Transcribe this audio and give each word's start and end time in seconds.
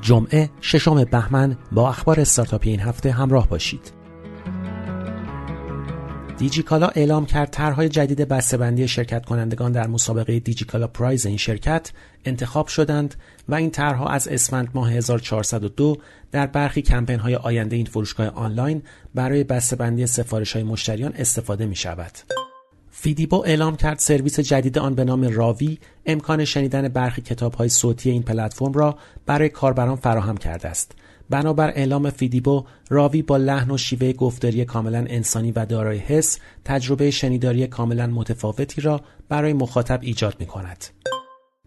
جمعه 0.00 0.50
ششم 0.60 1.04
بهمن 1.04 1.56
با 1.72 1.88
اخبار 1.88 2.20
استارتاپی 2.20 2.70
این 2.70 2.80
هفته 2.80 3.10
همراه 3.10 3.48
باشید. 3.48 4.00
دیجیکالا 6.38 6.86
اعلام 6.86 7.26
کرد 7.26 7.50
طرحهای 7.50 7.88
جدید 7.88 8.28
بسته‌بندی 8.28 8.88
شرکت 8.88 9.26
کنندگان 9.26 9.72
در 9.72 9.86
مسابقه 9.86 10.38
دیجیکالا 10.40 10.86
پرایز 10.86 11.26
این 11.26 11.36
شرکت 11.36 11.92
انتخاب 12.24 12.66
شدند 12.66 13.14
و 13.48 13.54
این 13.54 13.70
طرحها 13.70 14.08
از 14.08 14.28
اسفند 14.28 14.68
ماه 14.74 14.92
1402 14.92 15.96
در 16.32 16.46
برخی 16.46 16.82
کمپین 16.82 17.18
های 17.18 17.36
آینده 17.36 17.76
این 17.76 17.86
فروشگاه 17.86 18.26
آنلاین 18.26 18.82
برای 19.14 19.44
بسته‌بندی 19.44 20.06
سفارش 20.06 20.52
های 20.52 20.62
مشتریان 20.62 21.12
استفاده 21.16 21.66
می 21.66 21.76
شود. 21.76 22.12
فیدیبو 23.02 23.42
اعلام 23.46 23.76
کرد 23.76 23.98
سرویس 23.98 24.40
جدید 24.40 24.78
آن 24.78 24.94
به 24.94 25.04
نام 25.04 25.24
راوی 25.24 25.78
امکان 26.06 26.44
شنیدن 26.44 26.88
برخی 26.88 27.22
کتاب 27.22 27.54
های 27.54 27.68
صوتی 27.68 28.10
این 28.10 28.22
پلتفرم 28.22 28.72
را 28.72 28.98
برای 29.26 29.48
کاربران 29.48 29.96
فراهم 29.96 30.36
کرده 30.36 30.68
است. 30.68 30.92
بنابر 31.30 31.68
اعلام 31.68 32.10
فیدیبو 32.10 32.64
راوی 32.88 33.22
با 33.22 33.36
لحن 33.36 33.70
و 33.70 33.76
شیوه 33.76 34.12
گفتاری 34.12 34.64
کاملا 34.64 34.98
انسانی 35.08 35.52
و 35.52 35.66
دارای 35.66 35.98
حس 35.98 36.38
تجربه 36.64 37.10
شنیداری 37.10 37.66
کاملا 37.66 38.06
متفاوتی 38.06 38.80
را 38.80 39.00
برای 39.28 39.52
مخاطب 39.52 39.98
ایجاد 40.02 40.36
می 40.40 40.46
کند. 40.46 40.84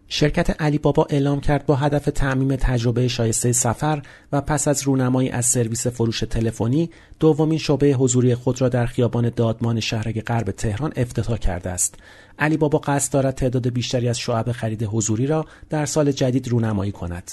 شرکت 0.08 0.62
علی 0.62 0.78
بابا 0.78 1.06
اعلام 1.10 1.40
کرد 1.40 1.66
با 1.66 1.76
هدف 1.76 2.04
تعمیم 2.04 2.56
تجربه 2.56 3.08
شایسته 3.08 3.52
سفر 3.52 4.02
و 4.32 4.40
پس 4.40 4.68
از 4.68 4.82
رونمایی 4.82 5.30
از 5.30 5.46
سرویس 5.46 5.86
فروش 5.86 6.20
تلفنی 6.20 6.90
دومین 7.20 7.58
شعبه 7.58 7.86
حضوری 7.92 8.34
خود 8.34 8.60
را 8.60 8.68
در 8.68 8.86
خیابان 8.86 9.30
دادمان 9.36 9.80
شهرک 9.80 10.24
غرب 10.24 10.50
تهران 10.50 10.92
افتتاح 10.96 11.36
کرده 11.36 11.70
است. 11.70 11.94
علی 12.38 12.56
بابا 12.56 12.78
قصد 12.78 13.12
دارد 13.12 13.34
تعداد 13.34 13.68
بیشتری 13.68 14.08
از 14.08 14.18
شعب 14.18 14.52
خرید 14.52 14.82
حضوری 14.82 15.26
را 15.26 15.46
در 15.70 15.86
سال 15.86 16.12
جدید 16.12 16.48
رونمایی 16.48 16.92
کند. 16.92 17.30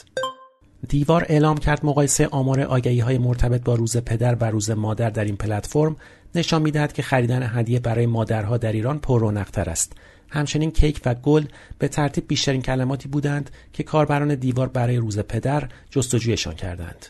دیوار 0.87 1.25
اعلام 1.29 1.57
کرد 1.57 1.85
مقایسه 1.85 2.27
آمار 2.27 2.61
آگهی 2.61 2.99
های 2.99 3.17
مرتبط 3.17 3.63
با 3.63 3.75
روز 3.75 3.97
پدر 3.97 4.35
و 4.35 4.45
روز 4.45 4.69
مادر 4.69 5.09
در 5.09 5.25
این 5.25 5.35
پلتفرم 5.35 5.95
نشان 6.35 6.61
می‌دهد 6.61 6.93
که 6.93 7.01
خریدن 7.01 7.43
هدیه 7.43 7.79
برای 7.79 8.05
مادرها 8.05 8.57
در 8.57 8.71
ایران 8.71 8.99
پررونقتر 8.99 9.69
است 9.69 9.93
همچنین 10.31 10.71
کیک 10.71 11.01
و 11.05 11.13
گل 11.13 11.45
به 11.79 11.87
ترتیب 11.87 12.27
بیشترین 12.27 12.61
کلماتی 12.61 13.09
بودند 13.09 13.49
که 13.73 13.83
کاربران 13.83 14.35
دیوار 14.35 14.67
برای 14.67 14.97
روز 14.97 15.19
پدر 15.19 15.69
جستجویشان 15.89 16.55
کردند. 16.55 17.05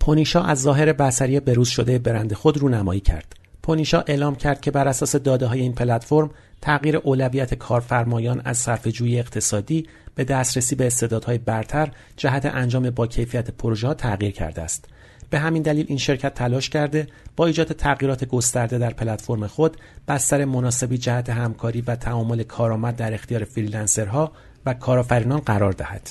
پونیشا 0.00 0.42
از 0.42 0.62
ظاهر 0.62 0.92
بصری 0.92 1.40
بروز 1.40 1.68
شده 1.68 1.98
برند 1.98 2.32
خود 2.32 2.58
رو 2.58 2.68
نمایی 2.68 3.00
کرد. 3.00 3.36
پونیشا 3.62 4.00
اعلام 4.00 4.34
کرد 4.34 4.60
که 4.60 4.70
بر 4.70 4.88
اساس 4.88 5.16
داده 5.16 5.46
های 5.46 5.60
این 5.60 5.74
پلتفرم 5.74 6.30
تغییر 6.60 6.96
اولویت 6.96 7.54
کارفرمایان 7.54 8.40
از 8.44 8.58
صرفه‌جویی 8.58 9.18
اقتصادی 9.18 9.86
به 10.14 10.24
دسترسی 10.24 10.74
به 10.74 10.86
استعدادهای 10.86 11.38
برتر 11.38 11.90
جهت 12.16 12.46
انجام 12.46 12.90
با 12.90 13.06
کیفیت 13.06 13.50
پروژه 13.50 13.94
تغییر 13.94 14.32
کرده 14.32 14.62
است. 14.62 14.84
به 15.30 15.38
همین 15.38 15.62
دلیل 15.62 15.86
این 15.88 15.98
شرکت 15.98 16.34
تلاش 16.34 16.70
کرده 16.70 17.06
با 17.36 17.46
ایجاد 17.46 17.72
تغییرات 17.72 18.24
گسترده 18.24 18.78
در 18.78 18.90
پلتفرم 18.90 19.46
خود 19.46 19.76
بستر 20.08 20.44
مناسبی 20.44 20.98
جهت 20.98 21.30
همکاری 21.30 21.80
و 21.80 21.96
تعامل 21.96 22.42
کارآمد 22.42 22.96
در 22.96 23.14
اختیار 23.14 23.44
فریلنسرها 23.44 24.32
و 24.66 24.74
کارآفرینان 24.74 25.40
قرار 25.40 25.72
دهد. 25.72 26.10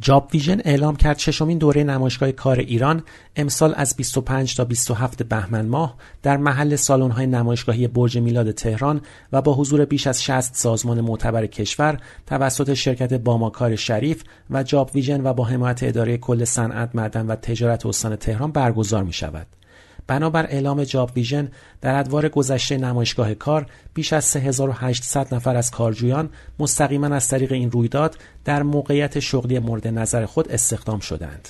جاب 0.00 0.30
ویژن 0.32 0.60
اعلام 0.64 0.96
کرد 0.96 1.18
ششمین 1.18 1.58
دوره 1.58 1.84
نمایشگاه 1.84 2.32
کار 2.32 2.58
ایران 2.58 3.02
امسال 3.36 3.74
از 3.76 3.96
25 3.96 4.56
تا 4.56 4.64
27 4.64 5.22
بهمن 5.22 5.66
ماه 5.66 5.96
در 6.22 6.36
محل 6.36 6.76
های 7.10 7.26
نمایشگاهی 7.26 7.88
برج 7.88 8.18
میلاد 8.18 8.50
تهران 8.50 9.00
و 9.32 9.42
با 9.42 9.54
حضور 9.54 9.84
بیش 9.84 10.06
از 10.06 10.22
60 10.22 10.54
سازمان 10.54 11.00
معتبر 11.00 11.46
کشور 11.46 12.00
توسط 12.26 12.74
شرکت 12.74 13.12
باماکار 13.12 13.76
شریف 13.76 14.24
و 14.50 14.62
جاب 14.62 14.90
ویژن 14.94 15.26
و 15.26 15.32
با 15.32 15.44
حمایت 15.44 15.82
اداره 15.82 16.18
کل 16.18 16.44
صنعت 16.44 16.90
معدن 16.94 17.26
و 17.26 17.34
تجارت 17.34 17.86
استان 17.86 18.16
تهران 18.16 18.52
برگزار 18.52 19.04
می 19.04 19.12
شود. 19.12 19.59
بنابر 20.06 20.46
اعلام 20.46 20.84
جاب 20.84 21.10
ویژن 21.16 21.48
در 21.80 21.98
ادوار 21.98 22.28
گذشته 22.28 22.78
نمایشگاه 22.78 23.34
کار 23.34 23.66
بیش 23.94 24.12
از 24.12 24.24
3800 24.24 25.34
نفر 25.34 25.56
از 25.56 25.70
کارجویان 25.70 26.30
مستقیما 26.58 27.06
از 27.06 27.28
طریق 27.28 27.52
این 27.52 27.70
رویداد 27.70 28.16
در 28.44 28.62
موقعیت 28.62 29.20
شغلی 29.20 29.58
مورد 29.58 29.88
نظر 29.88 30.26
خود 30.26 30.52
استخدام 30.52 31.00
شدند. 31.00 31.48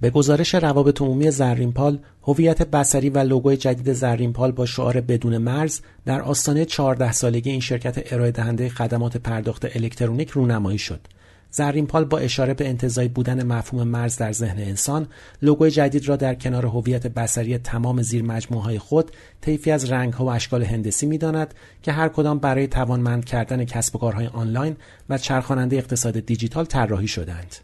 به 0.00 0.10
گزارش 0.10 0.54
روابط 0.54 1.02
عمومی 1.02 1.30
زرینپال 1.30 1.98
هویت 2.22 2.62
بصری 2.62 3.10
و 3.10 3.18
لوگوی 3.18 3.56
جدید 3.56 3.92
زرینپال 3.92 4.52
با 4.52 4.66
شعار 4.66 5.00
بدون 5.00 5.38
مرز 5.38 5.80
در 6.04 6.22
آستانه 6.22 6.64
14 6.64 7.12
سالگی 7.12 7.50
این 7.50 7.60
شرکت 7.60 8.12
ارائه 8.12 8.30
دهنده 8.30 8.68
خدمات 8.68 9.16
پرداخت 9.16 9.64
الکترونیک 9.76 10.30
رونمایی 10.30 10.78
شد. 10.78 11.00
زرینپال 11.50 12.04
با 12.04 12.18
اشاره 12.18 12.54
به 12.54 12.68
انتظایی 12.68 13.08
بودن 13.08 13.46
مفهوم 13.46 13.88
مرز 13.88 14.16
در 14.16 14.32
ذهن 14.32 14.58
انسان 14.58 15.06
لوگوی 15.42 15.70
جدید 15.70 16.08
را 16.08 16.16
در 16.16 16.34
کنار 16.34 16.66
هویت 16.66 17.06
بصری 17.06 17.58
تمام 17.58 18.02
زیر 18.02 18.24
های 18.52 18.78
خود 18.78 19.10
طیفی 19.40 19.70
از 19.70 19.92
ها 19.92 20.24
و 20.24 20.30
اشکال 20.30 20.62
هندسی 20.62 21.06
می‌داند 21.06 21.54
که 21.82 21.92
هر 21.92 22.08
کدام 22.08 22.38
برای 22.38 22.66
توانمند 22.66 23.24
کردن 23.24 23.64
کسب 23.64 23.96
و 23.96 23.98
کارهای 23.98 24.26
آنلاین 24.26 24.76
و 25.08 25.18
چرخاننده 25.18 25.76
اقتصاد 25.76 26.20
دیجیتال 26.20 26.64
طراحی 26.64 27.08
شدند. 27.08 27.56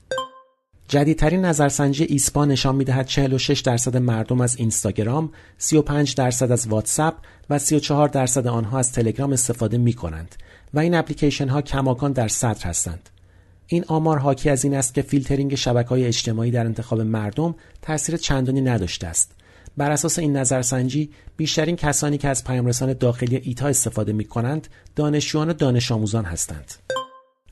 جدیدترین 0.89 1.45
نظرسنجی 1.45 2.05
ایسپا 2.05 2.45
نشان 2.45 2.77
می‌دهد 2.77 3.07
46 3.07 3.61
درصد 3.61 3.97
مردم 3.97 4.41
از 4.41 4.57
اینستاگرام، 4.57 5.31
35 5.59 6.15
درصد 6.15 6.53
از 6.53 6.69
واتساپ 6.69 7.15
و 7.51 7.59
34 7.59 8.09
درصد 8.09 8.47
آنها 8.47 8.79
از 8.79 8.93
تلگرام 8.93 9.33
استفاده 9.33 9.79
می 9.79 9.93
کنند 9.93 10.35
و 10.75 10.79
این 10.79 10.95
اپلیکیشن 10.95 11.49
ها 11.49 11.63
کماکان 11.63 12.13
در 12.13 12.29
صدر 12.29 12.65
هستند. 12.65 13.11
این 13.67 13.85
آمار 13.89 14.19
حاکی 14.19 14.51
از 14.51 14.65
این 14.65 14.75
است 14.75 14.95
که 14.95 15.03
فیلترینگ 15.03 15.55
شبکه 15.55 15.89
های 15.89 16.07
اجتماعی 16.07 16.51
در 16.51 16.67
انتخاب 16.67 17.01
مردم 17.01 17.55
تاثیر 17.83 18.17
چندانی 18.17 18.61
نداشته 18.61 19.07
است. 19.07 19.33
بر 19.77 19.91
اساس 19.91 20.19
این 20.19 20.37
نظرسنجی 20.37 21.11
بیشترین 21.37 21.77
کسانی 21.77 22.19
که 22.19 22.29
از 22.29 22.45
پیامرسان 22.45 22.93
داخلی 22.93 23.37
ایتا 23.37 23.67
استفاده 23.67 24.13
می 24.13 24.25
کنند 24.25 24.69
دانشجویان 24.97 25.51
و 25.51 25.53
دانش 25.53 25.93
آموزان 25.93 26.25
هستند. 26.25 26.75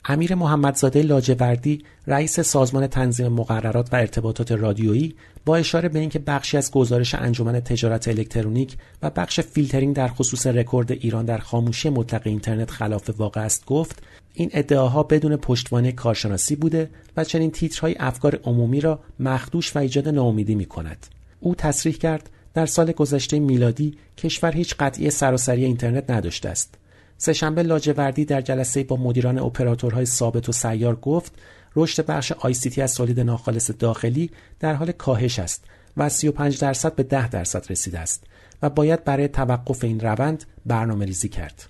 امیر 0.04 0.34
محمدزاده 0.34 1.02
لاجوردی 1.02 1.84
رئیس 2.06 2.40
سازمان 2.40 2.86
تنظیم 2.86 3.28
مقررات 3.28 3.92
و 3.92 3.96
ارتباطات 3.96 4.52
رادیویی 4.52 5.14
با 5.44 5.56
اشاره 5.56 5.88
به 5.88 5.98
اینکه 5.98 6.18
بخشی 6.18 6.56
از 6.56 6.70
گزارش 6.70 7.14
انجمن 7.14 7.60
تجارت 7.60 8.08
الکترونیک 8.08 8.76
و 9.02 9.10
بخش 9.10 9.40
فیلترینگ 9.40 9.96
در 9.96 10.08
خصوص 10.08 10.46
رکورد 10.46 10.92
ایران 10.92 11.24
در 11.24 11.38
خاموشی 11.38 11.90
مطلق 11.90 12.22
اینترنت 12.24 12.70
خلاف 12.70 13.10
واقع 13.18 13.40
است 13.40 13.66
گفت 13.66 14.02
این 14.34 14.50
ادعاها 14.52 15.02
بدون 15.02 15.36
پشتوانه 15.36 15.92
کارشناسی 15.92 16.56
بوده 16.56 16.90
و 17.16 17.24
چنین 17.24 17.50
تیترهای 17.50 17.96
افکار 17.98 18.40
عمومی 18.44 18.80
را 18.80 19.00
مخدوش 19.20 19.76
و 19.76 19.78
ایجاد 19.78 20.08
ناامیدی 20.08 20.54
می 20.54 20.66
کند. 20.66 21.06
او 21.40 21.54
تصریح 21.54 21.94
کرد 21.94 22.30
در 22.54 22.66
سال 22.66 22.92
گذشته 22.92 23.38
میلادی 23.38 23.96
کشور 24.19 24.52
هیچ 24.52 24.74
قطعی 24.78 25.10
سراسری 25.10 25.64
اینترنت 25.64 26.10
نداشته 26.10 26.48
است. 26.48 26.74
سهشنبه 27.24 27.62
لاجوردی 27.62 28.24
در 28.24 28.40
جلسه 28.40 28.84
با 28.84 28.96
مدیران 28.96 29.38
اپراتورهای 29.38 30.06
ثابت 30.06 30.48
و 30.48 30.52
سیار 30.52 30.96
گفت 30.96 31.32
رشد 31.76 32.06
بخش 32.06 32.32
آیسیتی 32.32 32.82
از 32.82 32.94
تولید 32.94 33.20
ناخالص 33.20 33.70
داخلی 33.78 34.30
در 34.60 34.74
حال 34.74 34.92
کاهش 34.92 35.38
است 35.38 35.64
و 35.96 36.02
از 36.02 36.12
35 36.12 36.60
درصد 36.60 36.94
به 36.94 37.02
10 37.02 37.28
درصد 37.28 37.66
رسیده 37.70 37.98
است 37.98 38.24
و 38.62 38.70
باید 38.70 39.04
برای 39.04 39.28
توقف 39.28 39.84
این 39.84 40.00
روند 40.00 40.44
برنامه 40.66 41.04
ریزی 41.04 41.28
کرد. 41.28 41.64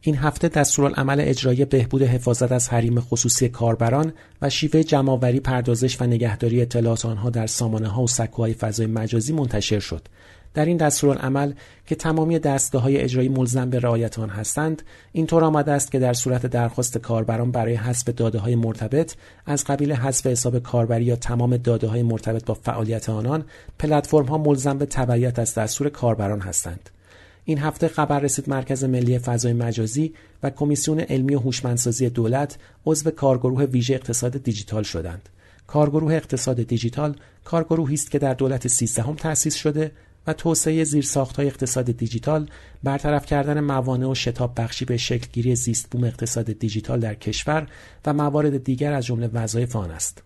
این 0.00 0.16
هفته 0.16 0.48
دستورالعمل 0.48 1.20
اجرایی 1.20 1.64
بهبود 1.64 2.02
حفاظت 2.02 2.52
از 2.52 2.68
حریم 2.68 3.00
خصوصی 3.00 3.48
کاربران 3.48 4.12
و 4.42 4.50
شیوه 4.50 4.82
جمعآوری 4.82 5.40
پردازش 5.40 6.00
و 6.00 6.04
نگهداری 6.04 6.62
اطلاعات 6.62 7.06
آنها 7.06 7.30
در 7.30 7.46
سامانه 7.46 7.88
ها 7.88 8.02
و 8.02 8.06
سکوهای 8.06 8.54
فضای 8.54 8.86
مجازی 8.86 9.32
منتشر 9.32 9.80
شد 9.80 10.08
در 10.56 10.64
این 10.64 10.76
دستورالعمل 10.76 11.52
که 11.86 11.94
تمامی 11.94 12.38
دستگاه 12.38 12.82
های 12.82 12.96
اجرایی 12.96 13.28
ملزم 13.28 13.70
به 13.70 13.78
رعایت 13.78 14.18
آن 14.18 14.28
هستند 14.28 14.82
اینطور 15.12 15.44
آمده 15.44 15.72
است 15.72 15.92
که 15.92 15.98
در 15.98 16.12
صورت 16.12 16.46
درخواست 16.46 16.98
کاربران 16.98 17.50
برای 17.50 17.74
حذف 17.74 18.08
داده 18.08 18.38
های 18.38 18.56
مرتبط 18.56 19.14
از 19.46 19.64
قبیل 19.64 19.92
حذف 19.92 20.26
حساب 20.26 20.58
کاربری 20.58 21.04
یا 21.04 21.16
تمام 21.16 21.56
داده 21.56 21.86
های 21.86 22.02
مرتبط 22.02 22.44
با 22.44 22.54
فعالیت 22.54 23.08
آنان 23.08 23.44
پلتفرم 23.78 24.26
ها 24.26 24.38
ملزم 24.38 24.78
به 24.78 24.86
تبعیت 24.86 25.38
از 25.38 25.54
دستور 25.54 25.88
کاربران 25.88 26.40
هستند 26.40 26.90
این 27.44 27.58
هفته 27.58 27.88
خبر 27.88 28.20
رسید 28.20 28.48
مرکز 28.48 28.84
ملی 28.84 29.18
فضای 29.18 29.52
مجازی 29.52 30.14
و 30.42 30.50
کمیسیون 30.50 31.00
علمی 31.00 31.34
و 31.34 31.38
هوشمندسازی 31.38 32.10
دولت 32.10 32.58
عضو 32.86 33.10
کارگروه 33.10 33.64
ویژه 33.64 33.94
اقتصاد 33.94 34.42
دیجیتال 34.42 34.82
شدند. 34.82 35.28
کارگروه 35.66 36.14
اقتصاد 36.14 36.62
دیجیتال 36.62 37.16
کارگروهی 37.44 37.94
است 37.94 38.10
که 38.10 38.18
در 38.18 38.34
دولت 38.34 38.68
سیزدهم 38.68 39.14
تأسیس 39.14 39.54
شده 39.54 39.92
و 40.26 40.32
توسعه 40.32 40.84
زیرساختهای 40.84 41.46
اقتصاد 41.46 41.84
دیجیتال 41.84 42.48
برطرف 42.82 43.26
کردن 43.26 43.60
موانع 43.60 44.06
و 44.06 44.14
شتاب 44.14 44.52
بخشی 44.56 44.84
به 44.84 44.96
شکلگیری 44.96 45.56
زیست 45.56 45.90
بوم 45.90 46.04
اقتصاد 46.04 46.52
دیجیتال 46.52 47.00
در 47.00 47.14
کشور 47.14 47.66
و 48.06 48.12
موارد 48.12 48.64
دیگر 48.64 48.92
از 48.92 49.06
جمله 49.06 49.26
وظایف 49.26 49.76
آن 49.76 49.90
است. 49.90 50.22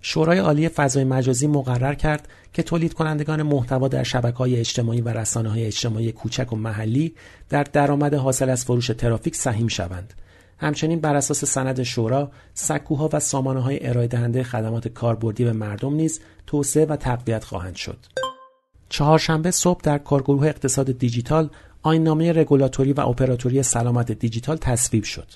شورای 0.00 0.38
عالی 0.38 0.68
فضای 0.68 1.04
مجازی 1.04 1.46
مقرر 1.46 1.94
کرد 1.94 2.28
که 2.52 2.62
تولید 2.62 2.92
کنندگان 2.92 3.42
محتوا 3.42 3.88
در 3.88 4.02
شبکه 4.02 4.38
های 4.38 4.56
اجتماعی 4.56 5.00
و 5.00 5.08
رسانه 5.08 5.48
های 5.48 5.66
اجتماعی 5.66 6.12
کوچک 6.12 6.52
و 6.52 6.56
محلی 6.56 7.14
در 7.48 7.62
درآمد 7.62 8.14
حاصل 8.14 8.50
از 8.50 8.64
فروش 8.64 8.86
ترافیک 8.86 9.36
سهیم 9.36 9.68
شوند. 9.68 10.14
همچنین 10.58 11.00
بر 11.00 11.16
اساس 11.16 11.44
سند 11.44 11.82
شورا 11.82 12.30
سکوها 12.54 13.10
و 13.12 13.20
سامانه 13.20 13.60
های 13.60 13.88
ارائه 13.88 14.06
دهنده 14.06 14.42
خدمات 14.42 14.88
کاربردی 14.88 15.44
به 15.44 15.52
مردم 15.52 15.94
نیز 15.94 16.20
توسعه 16.46 16.86
و 16.86 16.96
تقویت 16.96 17.44
خواهند 17.44 17.76
شد. 17.76 18.21
چهارشنبه 18.92 19.50
صبح 19.50 19.80
در 19.82 19.98
کارگروه 19.98 20.46
اقتصاد 20.46 20.98
دیجیتال 20.98 21.50
آیننامه 21.82 22.32
رگولاتوری 22.32 22.92
و 22.92 23.00
اپراتوری 23.00 23.62
سلامت 23.62 24.12
دیجیتال 24.12 24.56
تصویب 24.56 25.04
شد. 25.04 25.30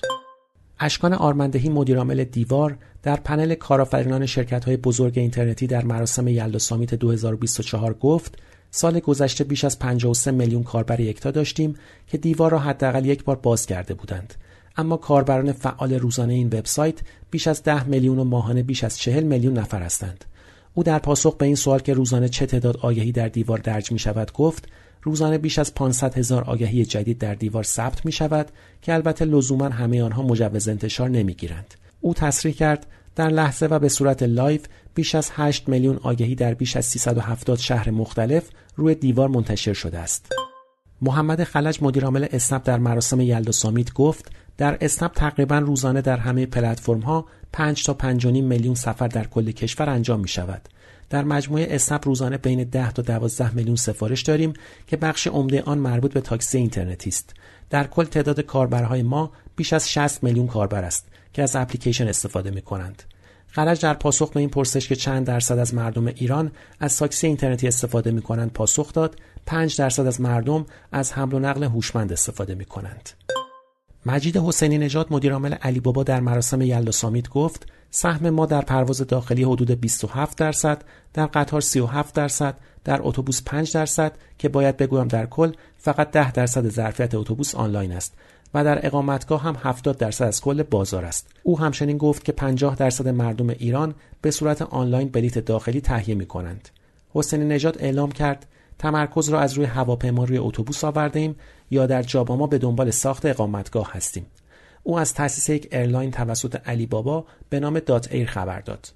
اشکان 0.79 1.13
آرمندهی 1.13 1.69
مدیرعامل 1.69 2.23
دیوار 2.23 2.77
در 3.03 3.15
پنل 3.15 3.55
کارآفرینان 3.55 4.27
های 4.65 4.77
بزرگ 4.77 5.19
اینترنتی 5.19 5.67
در 5.67 5.85
مراسم 5.85 6.27
یلدا 6.27 6.59
سامیت 6.59 6.93
2024 6.93 7.93
گفت 7.93 8.37
سال 8.71 8.99
گذشته 8.99 9.43
بیش 9.43 9.63
از 9.63 9.79
53 9.79 10.31
میلیون 10.31 10.63
کاربر 10.63 10.99
یکتا 10.99 11.31
داشتیم 11.31 11.75
که 12.07 12.17
دیوار 12.17 12.51
را 12.51 12.59
حداقل 12.59 13.05
یک 13.05 13.23
بار 13.23 13.35
باز 13.35 13.65
کرده 13.65 13.93
بودند 13.93 14.33
اما 14.77 14.97
کاربران 14.97 15.51
فعال 15.51 15.93
روزانه 15.93 16.33
این 16.33 16.47
وبسایت 16.47 16.99
بیش 17.31 17.47
از 17.47 17.63
10 17.63 17.83
میلیون 17.83 18.19
و 18.19 18.23
ماهانه 18.23 18.63
بیش 18.63 18.83
از 18.83 18.97
40 18.97 19.23
میلیون 19.23 19.57
نفر 19.57 19.81
هستند 19.81 20.25
او 20.77 20.83
در 20.83 20.99
پاسخ 20.99 21.35
به 21.35 21.45
این 21.45 21.55
سوال 21.55 21.79
که 21.79 21.93
روزانه 21.93 22.29
چه 22.29 22.45
تعداد 22.45 22.77
آگهی 22.77 23.11
در 23.11 23.27
دیوار 23.27 23.57
درج 23.57 23.91
می 23.91 23.99
شود 23.99 24.31
گفت 24.31 24.67
روزانه 25.01 25.37
بیش 25.37 25.59
از 25.59 25.73
500 25.73 26.17
هزار 26.17 26.43
آگهی 26.43 26.85
جدید 26.85 27.17
در 27.17 27.35
دیوار 27.35 27.63
ثبت 27.63 28.05
می 28.05 28.11
شود 28.11 28.51
که 28.81 28.93
البته 28.93 29.25
لزوما 29.25 29.69
همه 29.69 30.03
آنها 30.03 30.23
مجوز 30.23 30.67
انتشار 30.67 31.09
نمی 31.09 31.33
گیرند. 31.33 31.73
او 32.01 32.13
تصریح 32.13 32.53
کرد 32.53 32.85
در 33.15 33.29
لحظه 33.29 33.65
و 33.65 33.79
به 33.79 33.89
صورت 33.89 34.23
live 34.23 34.61
بیش 34.95 35.15
از 35.15 35.31
8 35.33 35.69
میلیون 35.69 35.99
آگهی 36.03 36.35
در 36.35 36.53
بیش 36.53 36.77
از 36.77 36.85
370 36.85 37.59
شهر 37.59 37.89
مختلف 37.89 38.49
روی 38.75 38.95
دیوار 38.95 39.27
منتشر 39.27 39.73
شده 39.73 39.99
است. 39.99 40.33
محمد 41.01 41.43
خلج 41.43 41.79
مدیرعامل 41.81 42.27
اسنپ 42.31 42.63
در 42.63 42.77
مراسم 42.77 43.21
یلدا 43.21 43.51
سامیت 43.51 43.93
گفت 43.93 44.31
در 44.57 44.77
اسنپ 44.81 45.11
تقریبا 45.11 45.59
روزانه 45.59 46.01
در 46.01 46.17
همه 46.17 46.45
پلتفرم 46.45 46.99
ها 46.99 47.25
5 47.53 47.83
تا 47.83 47.97
5.5 48.01 48.25
میلیون 48.25 48.75
سفر 48.75 49.07
در 49.07 49.27
کل 49.27 49.51
کشور 49.51 49.89
انجام 49.89 50.19
می 50.19 50.27
شود. 50.27 50.69
در 51.09 51.23
مجموعه 51.23 51.67
اسنپ 51.69 52.07
روزانه 52.07 52.37
بین 52.37 52.63
10 52.63 52.91
تا 52.91 53.01
12 53.01 53.55
میلیون 53.55 53.75
سفارش 53.75 54.21
داریم 54.21 54.53
که 54.87 54.97
بخش 54.97 55.27
عمده 55.27 55.61
آن 55.61 55.77
مربوط 55.77 56.13
به 56.13 56.21
تاکسی 56.21 56.57
اینترنتی 56.57 57.09
است. 57.09 57.33
در 57.69 57.87
کل 57.87 58.03
تعداد 58.03 58.41
کاربرهای 58.41 59.03
ما 59.03 59.31
بیش 59.55 59.73
از 59.73 59.91
60 59.91 60.23
میلیون 60.23 60.47
کاربر 60.47 60.83
است 60.83 61.07
که 61.33 61.43
از 61.43 61.55
اپلیکیشن 61.55 62.07
استفاده 62.07 62.51
می 62.51 62.61
کنند. 62.61 63.03
خرج 63.47 63.81
در 63.81 63.93
پاسخ 63.93 64.31
به 64.31 64.39
این 64.39 64.49
پرسش 64.49 64.87
که 64.87 64.95
چند 64.95 65.25
درصد 65.25 65.59
از 65.59 65.73
مردم 65.73 66.07
ایران 66.07 66.51
از 66.79 66.97
تاکسی 66.97 67.27
اینترنتی 67.27 67.67
استفاده 67.67 68.11
می 68.11 68.21
کنند 68.21 68.53
پاسخ 68.53 68.93
داد 68.93 69.15
5 69.45 69.77
درصد 69.77 70.07
از 70.07 70.21
مردم 70.21 70.65
از 70.91 71.13
حمل 71.13 71.33
و 71.33 71.39
نقل 71.39 71.63
هوشمند 71.63 72.11
استفاده 72.11 72.55
می 72.55 72.65
کنند. 72.65 73.09
مجید 74.05 74.37
حسینی 74.37 74.77
نژاد 74.77 75.07
مدیرعامل 75.09 75.53
علی 75.53 75.79
بابا 75.79 76.03
در 76.03 76.19
مراسم 76.19 76.61
یلدا 76.61 76.91
سامیت 76.91 77.29
گفت 77.29 77.67
سهم 77.89 78.29
ما 78.29 78.45
در 78.45 78.61
پرواز 78.61 79.01
داخلی 79.01 79.43
حدود 79.43 79.71
27 79.71 80.37
درصد، 80.37 80.83
در 81.13 81.25
قطار 81.25 81.61
37 81.61 82.15
درصد، 82.15 82.57
در 82.83 82.99
اتوبوس 83.01 83.41
5 83.45 83.73
درصد 83.73 84.11
که 84.37 84.49
باید 84.49 84.77
بگویم 84.77 85.07
در 85.07 85.25
کل 85.25 85.51
فقط 85.77 86.11
10 86.11 86.31
درصد 86.31 86.69
ظرفیت 86.69 87.15
اتوبوس 87.15 87.55
آنلاین 87.55 87.91
است 87.91 88.13
و 88.53 88.63
در 88.63 88.85
اقامتگاه 88.85 89.41
هم 89.41 89.57
70 89.59 89.97
درصد 89.97 90.25
از 90.25 90.41
کل 90.41 90.63
بازار 90.63 91.05
است. 91.05 91.27
او 91.43 91.59
همچنین 91.59 91.97
گفت 91.97 92.25
که 92.25 92.31
50 92.31 92.75
درصد 92.75 93.07
مردم 93.07 93.49
ایران 93.49 93.95
به 94.21 94.31
صورت 94.31 94.61
آنلاین 94.61 95.09
بلیت 95.09 95.39
داخلی 95.39 95.81
تهیه 95.81 96.15
می 96.15 96.25
کنند. 96.25 96.69
حسین 97.13 97.47
نژاد 97.47 97.77
اعلام 97.79 98.11
کرد 98.11 98.45
تمرکز 98.79 99.29
را 99.29 99.39
از 99.39 99.53
روی 99.53 99.65
هواپیما 99.65 100.23
روی 100.23 100.37
اتوبوس 100.37 100.83
آورده 100.83 101.35
و 101.71 101.85
در 101.85 102.01
جاباما 102.01 102.47
به 102.47 102.57
دنبال 102.57 102.91
ساخت 102.91 103.25
اقامتگاه 103.25 103.91
هستیم. 103.93 104.25
او 104.83 104.99
از 104.99 105.13
تأسیس 105.13 105.49
یک 105.49 105.67
ایرلاین 105.71 106.11
توسط 106.11 106.55
علی 106.65 106.85
بابا 106.85 107.25
به 107.49 107.59
نام 107.59 107.79
دات 107.79 108.11
ایر 108.11 108.27
خبر 108.27 108.59
داد. 108.59 108.87